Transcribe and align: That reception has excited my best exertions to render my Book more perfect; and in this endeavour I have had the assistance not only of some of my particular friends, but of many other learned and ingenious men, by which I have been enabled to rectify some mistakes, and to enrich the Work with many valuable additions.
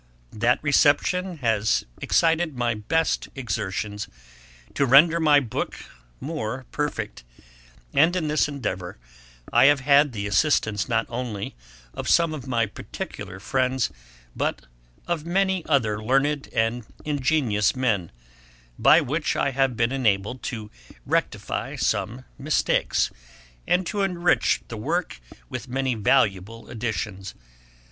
That 0.33 0.57
reception 0.63 1.37
has 1.45 1.85
excited 2.01 2.57
my 2.57 2.73
best 2.73 3.29
exertions 3.35 4.07
to 4.73 4.87
render 4.87 5.19
my 5.19 5.39
Book 5.39 5.75
more 6.19 6.65
perfect; 6.71 7.23
and 7.93 8.15
in 8.15 8.27
this 8.27 8.47
endeavour 8.47 8.97
I 9.53 9.65
have 9.65 9.81
had 9.81 10.11
the 10.11 10.25
assistance 10.25 10.89
not 10.89 11.05
only 11.07 11.55
of 11.93 12.09
some 12.09 12.33
of 12.33 12.47
my 12.47 12.65
particular 12.65 13.39
friends, 13.39 13.91
but 14.35 14.65
of 15.05 15.23
many 15.23 15.63
other 15.67 16.03
learned 16.03 16.49
and 16.51 16.83
ingenious 17.05 17.75
men, 17.75 18.11
by 18.79 19.01
which 19.01 19.35
I 19.35 19.51
have 19.51 19.77
been 19.77 19.91
enabled 19.91 20.41
to 20.45 20.71
rectify 21.05 21.75
some 21.75 22.25
mistakes, 22.39 23.11
and 23.67 23.85
to 23.85 24.01
enrich 24.01 24.61
the 24.67 24.77
Work 24.77 25.21
with 25.47 25.67
many 25.67 25.93
valuable 25.93 26.71
additions. 26.71 27.35